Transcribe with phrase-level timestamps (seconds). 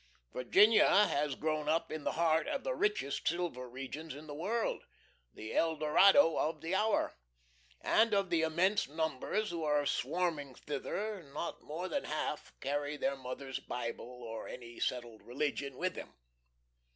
[0.33, 4.83] Virginia has grown up in the heart of the richest silver regions in the world,
[5.31, 7.13] the El Dorado of the hour;
[7.81, 13.15] and of the immense numbers who are swarming thither not more than half carry their
[13.15, 16.11] mother's Bible or any settled religion with them.